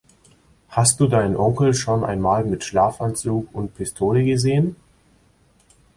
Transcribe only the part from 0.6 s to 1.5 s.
Hast du deinen